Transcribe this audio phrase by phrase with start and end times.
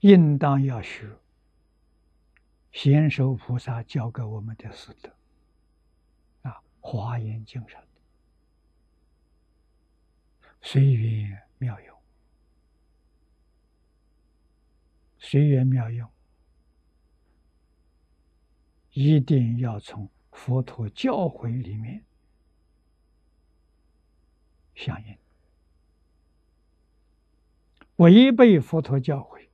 [0.00, 1.10] 应当要学。
[2.72, 5.10] 贤首菩萨教给我们的四德
[6.42, 7.88] 啊，华严经上的
[10.60, 11.98] 随缘妙用，
[15.18, 16.06] 随缘妙用，
[18.90, 22.04] 一定要从佛陀教诲里面
[24.74, 25.16] 相应。
[27.96, 29.45] 违背佛陀教诲，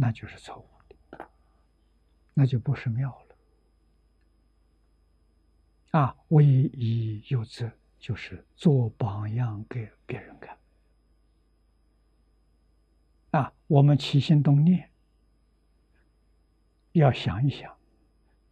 [0.00, 1.28] 那就是错误的，
[2.32, 3.26] 那就不是妙了。
[6.00, 10.56] 啊，唯一有则就是做榜样给别人看。
[13.32, 14.88] 啊，我们起心动念，
[16.92, 17.76] 要想一想，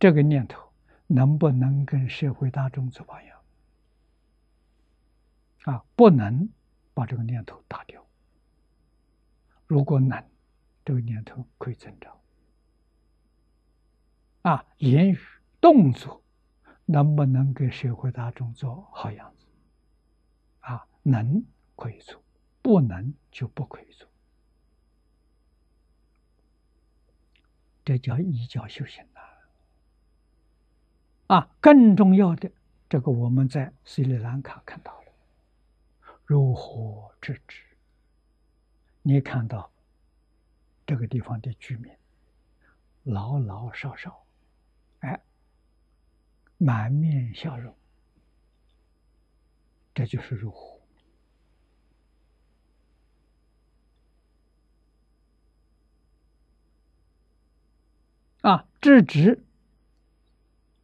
[0.00, 0.72] 这个念头
[1.06, 3.38] 能不能跟社会大众做榜样？
[5.64, 6.48] 啊，不能。
[6.96, 8.06] 把这个念头打掉。
[9.66, 10.24] 如果能，
[10.84, 12.20] 这个念头可以增长。
[14.42, 15.18] 啊，言语
[15.60, 16.22] 动作
[16.84, 19.46] 能不能给社会大众做好样子？
[20.60, 21.42] 啊，能
[21.76, 22.22] 可以做，
[22.60, 24.06] 不能就不可以做。
[27.84, 29.20] 这叫一教修行呐。
[31.34, 32.50] 啊，更重要的，
[32.88, 35.12] 这个我们在斯里兰卡看到了。
[36.26, 37.62] 如何制止？
[39.00, 39.70] 你看到
[40.86, 41.92] 这个地方的居民，
[43.04, 44.26] 老老少少，
[45.00, 45.20] 哎，
[46.58, 47.74] 满面笑容，
[49.94, 50.82] 这就是入户
[58.42, 58.68] 啊！
[58.80, 59.42] 制止，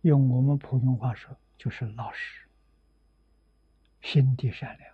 [0.00, 2.48] 用我们普通话说，就是老实，
[4.02, 4.93] 心地善良。